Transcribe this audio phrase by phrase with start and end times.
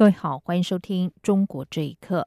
[0.00, 2.26] 各位好，欢迎收听《中国这一刻》。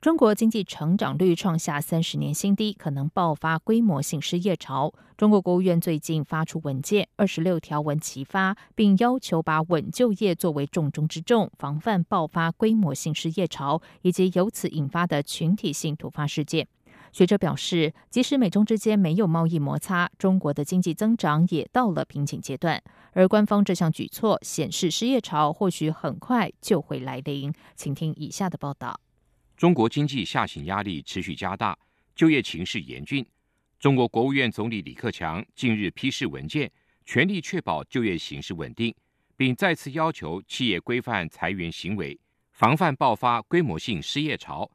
[0.00, 4.92] 中国经济成长率创下三十年新低，可能爆发规模性失业潮。
[5.16, 16.66] 中国国务院最近发出文件，二十六条文齐发，并要求把稳就业作为重中之重，防范爆发规模性失业潮以及由此引发的群体性突发事件。
[17.14, 22.82] 学者表示，即使美中之间没有贸易摩擦，中国的经济增长也到了瓶颈阶段。
[23.12, 27.54] 而官方这项举措显示，失业潮或许很快就会来临。
[27.76, 28.98] 请听以下的报道：
[29.56, 31.78] 中国经济下行压力持续加大，
[32.16, 33.24] 就业情势严峻。
[33.78, 36.68] 中国国务院总理李克强近日批示文件，
[37.06, 38.92] 全力确保就业形势稳定，
[39.36, 42.18] 并再次要求企业规范裁员行为，
[42.50, 44.68] 防范爆发规模性失业潮。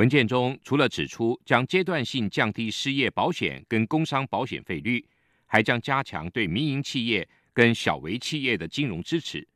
[0.00, 5.06] 文件中除了指出将阶段性降低失业保险跟工伤保险费率，
[5.44, 9.46] 还将加强对民营企业跟小微企业的金融支持，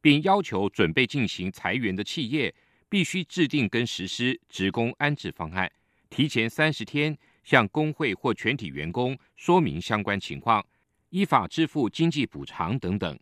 [0.00, 2.54] 并要求准备进行裁员的企业
[2.88, 5.68] 必须制定跟实施职工安置方案，
[6.08, 10.64] 提前三十天向工会或全体员工说明相关情况，
[11.08, 13.18] 依法支付经济补偿等等。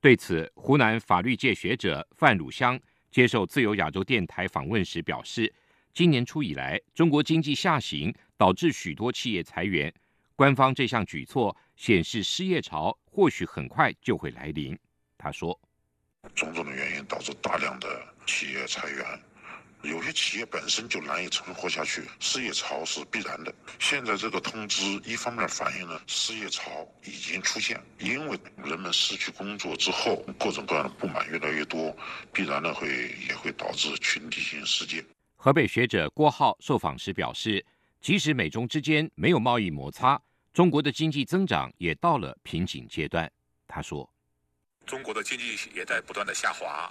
[0.00, 2.80] 对此，湖南法律界学者范汝香
[3.10, 5.52] 接受自由亚洲电台访问时表示。
[5.94, 9.94] 今年初以来，中国经济下行导致许多企业裁员。
[10.34, 14.76] 官方这项举措显示，失业潮或许很快就会来临。
[15.16, 15.56] 他说
[16.34, 19.06] ：“种种的原因导致大量的企业裁员，
[19.84, 23.54] 有些企业本身就难以存活下去，失业潮是必然的。
[23.78, 31.96] 现在这个通知一方面反映了失业潮已经出现，因为人们失去工作之后，各种各样的不满越来越多，
[32.32, 35.04] 必然的会也会导致群体性事件。”
[35.44, 37.62] 河北学者郭浩受访时表示，
[38.00, 40.18] 即使美中之间没有贸易摩擦，
[40.54, 43.30] 中国的经济增长也到了瓶颈阶段。
[43.68, 44.10] 他说
[44.88, 46.90] ：“中国的经济也在不断的下滑，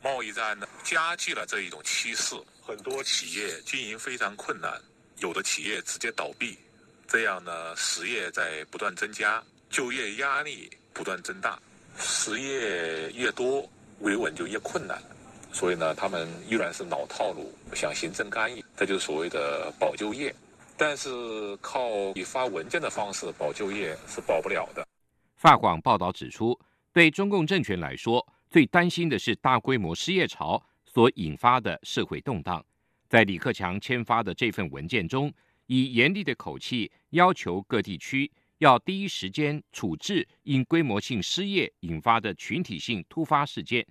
[0.00, 4.80] 贸易战呢加剧了这一种趋势，很多企业经营非常困难，
[5.16, 6.56] 有的企业直接倒闭，
[7.08, 11.60] 这样呢失业在不断增加，就业压力不断增大，
[11.96, 15.02] 失业越多，维稳就越困难。”
[15.52, 20.34] 所以呢，他们依然是老套路，想行政干预，这就是所谓的保就业。
[20.76, 24.86] 但是靠以发文件的方式保就业是保不了的。
[25.34, 26.56] 法广报道指出，
[26.92, 32.64] 对中共政权来说，最担心的是大规模失业潮所引发的社会动荡。
[33.08, 35.32] 在李克强签发的这份文件中，
[35.66, 43.84] 以严厉的口气要求各地区要第一时间处置因规模性失业引发的群体性突发事件。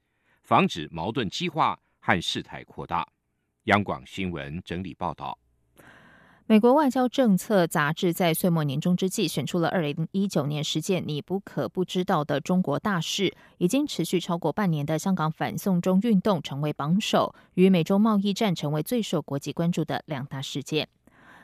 [0.47, 3.05] 防止矛盾激化和事态扩大。
[3.65, 5.37] 央广新闻整理报道：
[6.45, 20.87] 美国外交政策杂志在岁末年终之际选出了二零一九年十件你不可不知道的中国大事，已经持续超过半年的香港反送中运动成为榜首，与美洲贸易战成为最受国际关注的两大事件。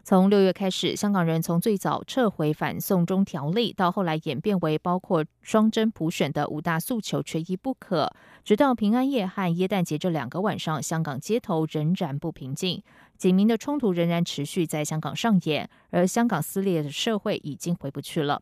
[0.06, 8.12] 从六月开始，香港人从最早撤回反送中条例，到后来演变为包括双真普选的五大诉求缺一不可，
[8.44, 12.84] 直到平安夜和耶诞节这两个晚上，香港街头仍然不平静，
[13.18, 18.42] 警民的冲突仍然持续在香港上演，而香港撕裂的社会已经回不去了。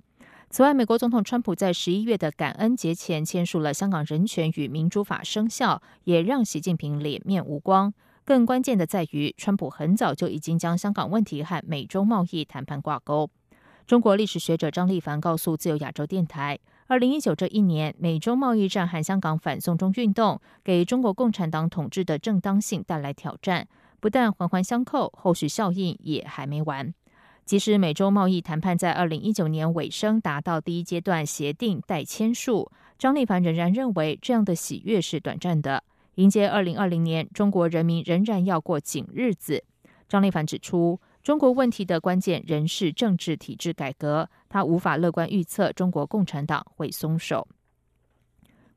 [0.50, 7.94] 此外，美国总统川普在十一月的感恩节前签署了《香港人权与民主法》生效，也让习近平脸面无光。
[8.24, 13.30] 更关键的在于，川普很早就已经将香港问题和美中贸易谈判挂钩。
[13.88, 23.68] 中国历史学者张立凡告诉自由亚洲电台，二零一九这一年，美中贸易战和香港反送中运动给中国共产党统治的正当性带来挑战，
[24.00, 26.94] 不但环环相扣，后续效应也还没完。
[27.44, 35.84] 即使美洲贸易谈判在二零一九年尾声达到第一阶段协定待签署，张立凡仍然认为这样的喜悦是短暂的。
[36.22, 39.64] 迎接二零二零年，中国人民仍然要过紧日子。
[40.08, 47.48] 张立凡指出，中国问题的关键仍是政治体制改革，他无法乐观预测中国共产党会松手。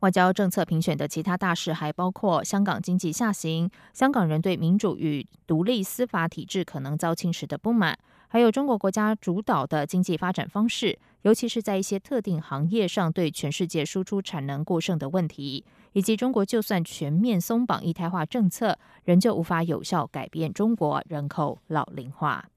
[0.00, 7.98] 外交政策评选的其他大事还包括香港经济下行、香港人对民主与独立司法体制可能遭侵蚀的不满，
[8.34, 15.64] 还有中国国家主导的经济发展方式，尤其是在一些特定行业上对全世界输出产能过剩的问题。
[15.92, 22.48] 以及中国就算全面松绑一胎化政策，仍旧无法有效改变中国人口老龄化。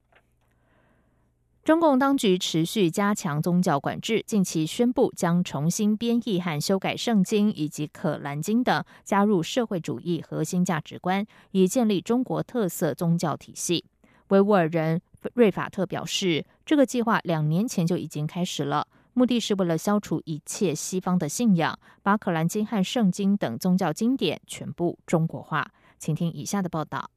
[1.63, 13.85] 中共当局持续加强宗教管制，近期宣布将重新编译和修改圣经以及可兰经等，加入社会主义核心价值观，以建立中国特色宗教体系。
[14.29, 14.99] 维吾尔人
[15.33, 25.71] 瑞法特表示，这个计划两年前就已经开始了，目的是为了消除一切西方的信仰，把可兰经和圣经等宗教经典全部中国化。
[25.97, 27.09] 请听以下的报道。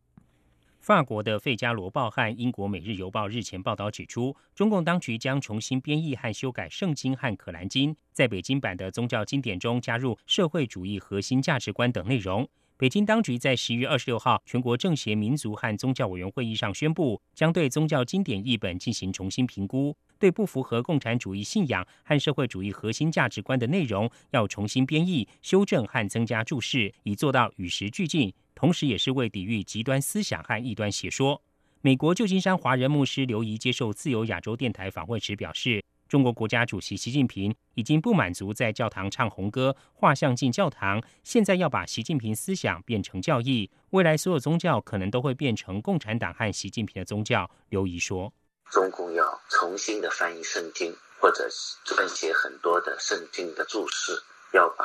[0.80, 12.48] 法国的《费加罗报》和英国《每日邮报》日前报道指出，中共当局将重新编译和修改《圣经》和《可兰经》，在北京版的宗教经典中加入社会主义核心价值观等内容。
[12.80, 28.32] 北京当局在十月二十六号全国政协民族和宗教委员会议上宣布，将对宗教经典译本进行重新评估，对不符合共产主义信仰和社会主义核心价值观的内容，要重新编译、修正和增加注释，以做到与时俱进。
[28.54, 31.42] 同时，也是为抵御极端思想和异端邪说。
[31.82, 43.70] 美国旧金山华人牧师刘怡接受自由亚洲电台访问时表示，中国国家主席习近平已经不满足在教堂唱红歌、画像进教堂，现在要把习近平思想变成教义。
[43.90, 47.48] 未来所有宗教可能都会变成共产党和习近平的宗教。
[47.68, 48.32] 刘怡说
[48.72, 51.48] ：“中共要重新的翻译圣经，或者
[51.86, 54.20] 撰写很多的圣经的注释，
[54.52, 54.84] 要把。”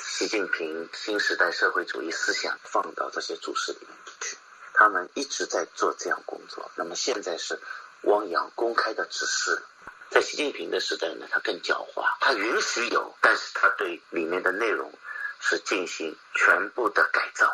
[0.00, 3.90] 习近平新时代社会主义思想放到这些注释里面
[4.22, 4.38] 去，
[4.72, 6.70] 他们一直在做这样工作。
[6.76, 7.60] 那么现在是
[8.04, 9.62] 汪洋公开的指示，
[10.12, 14.92] 在习近平的时代呢，他更狡猾，他允许有，但是他对里面的内容
[15.40, 17.46] 是进行全部的改造，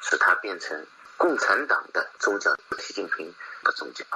[0.00, 0.86] 使它变成
[1.18, 4.06] 共产党的宗教，习近平的宗教。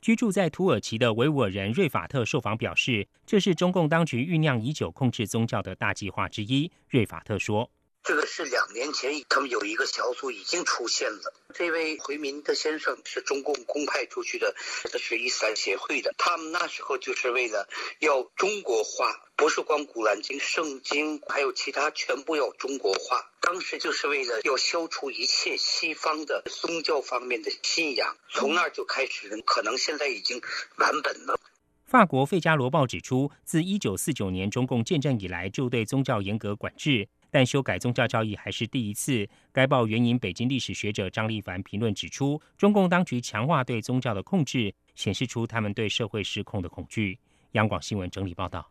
[0.00, 6.72] 居住在土耳其的维吾尔人瑞法特受访表示，这是中共当局酝酿已久控制宗教的大计划之一。
[6.88, 7.70] 瑞法特说。
[8.08, 11.34] 这个是两年前，他们有一个小组已经出现了。
[11.52, 14.54] 这位回民的先生是中共公派出去的，
[14.90, 16.14] 这是伊斯兰协会的。
[16.16, 17.68] 他们那时候就是为了
[17.98, 23.30] 要中国化，不是光古兰经、圣经，还有其他全部要中国化。
[23.42, 30.40] 当时就是为了要消除一切西方的宗教方面的信仰，从那儿就开始，可能现在已经
[30.78, 31.38] 完本了。
[31.84, 37.08] 法国《费加罗报》指出，自一九四九年中共建政以来，就对宗教严格管制。
[37.30, 39.28] 但修改宗教教义还是第一次。
[39.52, 47.18] 该报援引北京历史学者张立凡评论指出，中共当局强化对宗教的控制，显示出他们对社会失控的恐惧。
[47.52, 48.70] 央广新闻整理报道。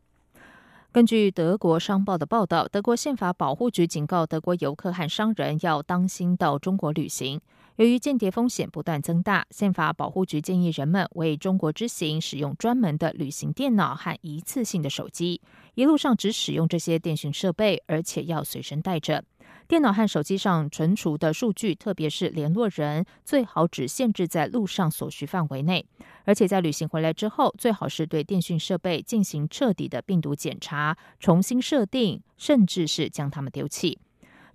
[0.98, 7.40] 根据德国商报的报道，德国宪法保护局警告德国游客和商人要当心到中国旅行。
[7.76, 15.40] 由于间谍风险不断增大，宪法保护局建议人们为中国之行使用专门的旅行电脑和一次性的手机，
[15.76, 19.24] 一路上只使用这些电讯设备，而且要随身带着。
[19.68, 25.86] 电脑和手机上存储的数据，特别是联络人，最好只限制在路上所需范围内。
[26.24, 34.00] 而且在旅行回来之后，最好是对电讯设备进行彻底的病毒检查，重新设定，甚至是将它们丢弃。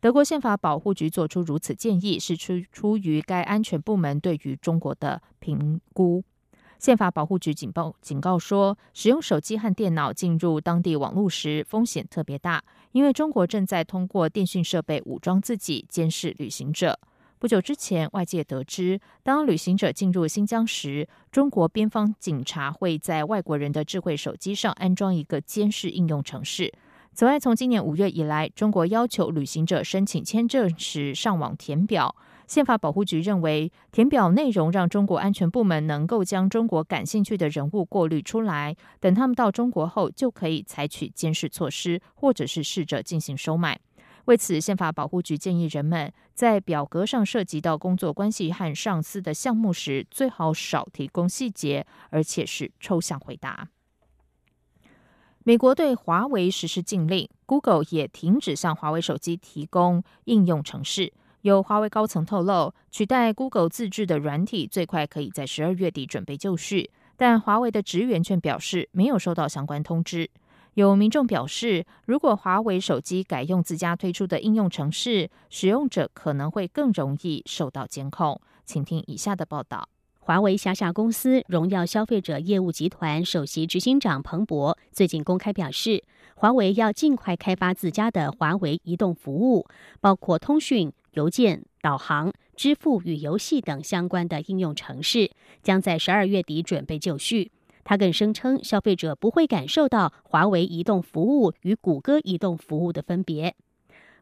[0.00, 6.24] 德国宪法保护局做出如此建议，是出出于该安全部门对于中国的评估。
[6.82, 16.98] 宪法保护局警报警告说，使用手机和电脑进入当地网络时风险特别大，因为中国正在通过电讯设备武装自己，监视旅行者。
[17.38, 26.72] 不久之前，外界得知，当旅行者进入新疆时，中国边防警察会在外国人的智慧手机上安装一个监视应用程式。
[27.14, 32.16] 此外，从今年五月以来，中国要求旅行者申请签证时上网填表。
[32.52, 43.80] 宪法保护局认为，填表内容让中国安全部门能够将中国感兴趣的人物过滤出来，等他们到中国后，就可以采取监视措施，或者是试着进行收买。
[44.26, 53.68] 为此，宪法保护局建议人们在表格上涉及到工作关系和上司的项目时，最好少提供细节，而且是抽象回答。
[55.44, 61.14] 美国对华为实施禁令，Google 也停止向华为手机提供应用程式。
[61.42, 70.30] 有华为高层透露，取代 Google 自制的软体最快可以在十二月底准备就绪，但华为的职员却表示没有收到相关通知。
[70.74, 78.40] 有民众表示，如果华为手机改用自家推出的应用程式，使用者可能会更容易受到监控。
[78.64, 79.88] 请听以下的报道。
[80.20, 86.04] 华为辖下公司荣耀消费者业务集团首席执行长彭博最近公开表示，
[86.36, 89.66] 华为要尽快开发自家的华为移动服务，
[90.00, 95.30] 包括通讯、邮件、导航、支付与游戏等相关的应用程式，
[95.62, 97.50] 将在十二月底准备就绪。
[97.84, 103.54] 他更声称，消费者不会感受到华为移动服务与谷歌移动服务的分别。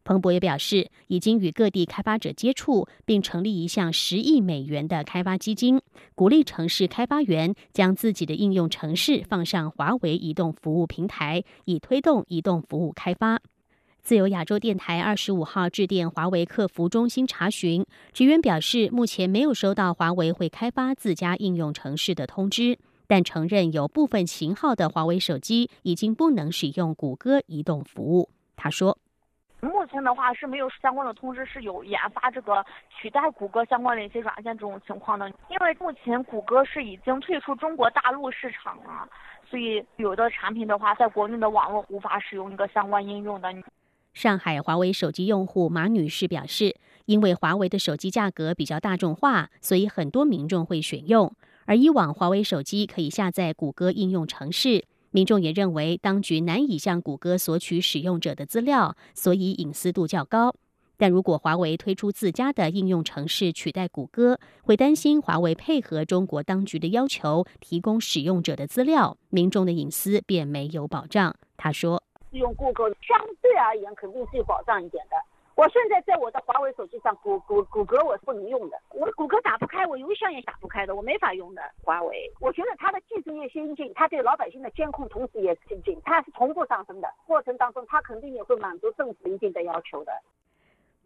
[0.02, 5.82] 彭博也表示，已经与各地开发者接触，并成立一项十亿美元的开发基金，
[6.14, 13.42] 鼓励城市开发员将自己的应用程式放上华为移动服务平台，以推动移动服务开发。
[14.02, 28.30] 自由亚洲电台二十五号致电华为客服中心查询，职员表示，目前没有收到华为会开发自家应用程式的通知，但承认有部分型号的华为手机已经不能使用谷歌移动服务。
[28.56, 28.96] 他说。
[29.62, 35.28] 目前的话是没有相关的通知，是有研发这个取代谷歌相关的一些软件这种情况的。
[35.50, 39.06] 因为目前谷歌是已经退出中国大陆市场了，
[39.50, 43.52] 所以有的产品的话，在国内的网络无法使用一个相关应用的。
[44.12, 46.76] 上海华为手机用户马女士表示，
[47.06, 51.32] 因为华为的手机价格比较大众化，所以很多民众会选用。
[51.66, 54.84] 而以往华为手机可以下载谷歌应用程式。
[55.12, 60.54] 民众也认为，当局难以向谷歌索取使用者的资料，所以隐私度较高。
[60.96, 71.34] 但如果华为推出自家的应用程式取代谷歌，会担心华为配合中国当局的要求提供使用者的资料，民众的隐私便没有保障。
[71.56, 72.02] 他说
[72.38, 75.16] ：“用谷歌相对而言肯定是有保障一点的。”
[75.56, 81.60] 我现在在我的华为手机上，谷谷谷歌我是不能用的，我谷歌打不开，我邮箱也打不开的，我没法用的。
[81.82, 90.12] 华为，我觉得它的技术越先进，它对老百姓的监控同时也先进，它是同步上升的过程当中，它肯定也会满足政府一定的要求的。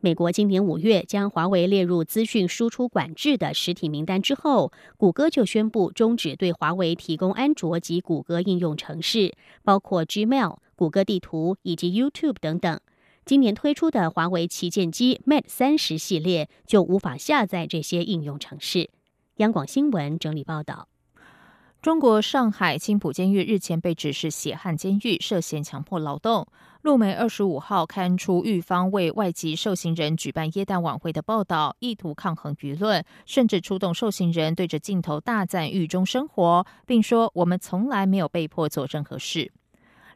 [0.00, 12.81] 美国今年五月将华为列入资讯输出管制的实体名单之后，谷歌就宣布终止对华为提供安卓及谷歌应用程式，包括 Gmail、谷歌地图以及 YouTube 等等。
[13.25, 18.90] 今年推出的华为旗舰机 Mate 三十系列就无法下载这些应用程式。
[19.37, 20.88] 央广新闻整理报道：
[21.81, 26.47] 中国上海青浦监狱日前被指是血汗监狱，涉嫌强迫劳动。
[26.83, 39.50] 路媒二十五号刊出狱方为外籍受刑人举办耶诞晚会的报道，意图抗衡舆论，甚至出动受刑人对着镜头大赞狱中生活，并说：“我们从来没有被迫做任何事。”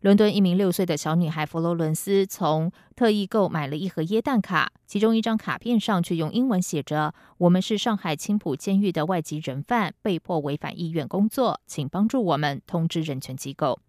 [0.00, 13.80] 伦敦一名六岁的小女孩佛罗伦斯从特意购买了一盒椰蛋卡，其中一张卡片上却用英文写着：“我们是上海青浦监狱的外籍人犯，被迫违反意愿工作，请帮助我们通知人权机构。”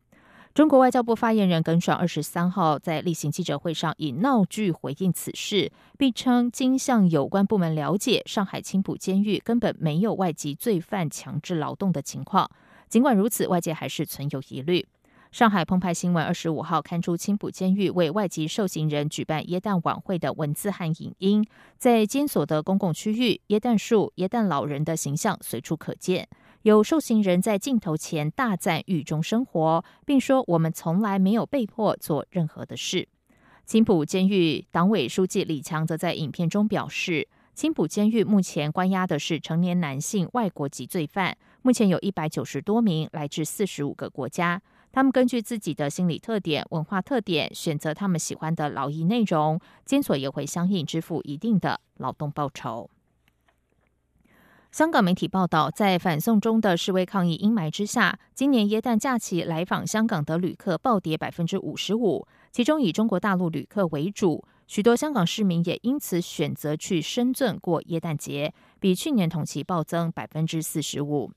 [0.56, 12.50] 中国外交部发言人耿爽二十三号在例行记者会上以闹剧回应此事，并称经向有关部门了解，上海青浦监狱根本没有外籍罪犯强制劳动的情况。
[12.90, 14.88] 尽管如此，外界还是存有疑虑。
[15.32, 21.46] 上海澎湃新闻二十五号刊出青浦监狱为外籍受刑人举办耶诞晚会的文字和影音，
[21.78, 26.28] 在监所的公共区域，耶诞树、耶诞老人的形象随处可见。
[26.64, 33.08] 有受刑人在镜头前大赞狱中生活，并说：“我们从来没有被迫做任何的事。”
[33.68, 44.60] 青浦监狱党委书记李强则在影片中表示：“青浦监狱目前关押的是成年男性外国籍罪犯，目前有一百九十多名，来自四十五个国家。”
[44.92, 52.90] 他们根据自己的心理特点、文化特点，选择他们喜欢的劳役内容，监所也会相应支付一定的劳动报酬。
[54.72, 71.32] 香港媒体报道，在反送中的示威抗议阴霾之下，今年耶诞假期来访香港的旅客暴跌百分之五十五，其中以中国大陆旅客为主，许多香港市民也因此选择去深圳过耶诞节，比去年同期暴增百分之四十五。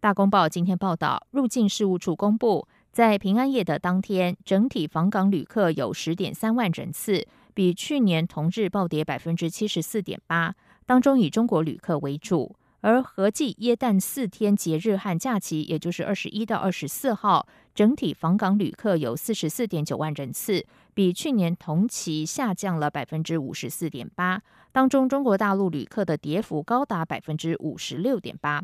[0.00, 2.66] 大公报今天报道，入境事务处公布。
[2.94, 10.54] 在平安夜的当天，整体访港旅客有十点三万人次，比去年同日暴跌百分之七十四点八。
[10.86, 24.40] 当中以中国旅客为主，而合计耶诞四天节日和假期，也就是二十一到二十四号，整体访港旅客有四十四点九万人次，比去年同期下降了百分之五十四点八。
[24.70, 28.62] 当中中国大陆旅客的跌幅高达百分之五十六点八。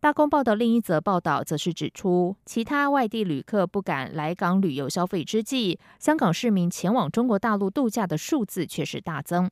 [0.00, 9.50] 大公报的另一则报道则是指出，其他外地旅客不敢来港旅游消费之际，香港市民前往中国大陆度假的数字却是大增。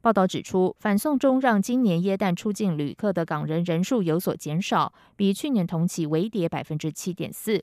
[0.00, 7.62] 报道指出，反送中让今年耶诞出境旅客的港人人数有所减少，比去年同期微跌百分之七点四。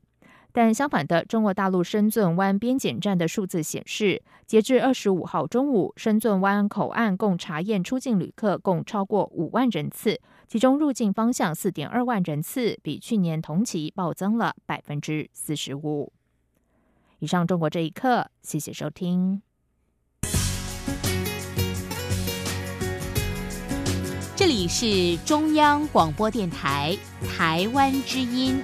[0.57, 16.11] 但相反的，中国大陆深圳湾边检站的数字显示，截至二十五号中午，深圳湾口岸共查验出境旅客共超过五万人次，其中入境方向四点二万人次，比去年同期暴增了百分之四十五。
[17.19, 19.43] 以上，中国这一刻，谢谢收听。
[24.35, 26.97] 这里是中央广播电台
[27.29, 28.59] 台湾之音。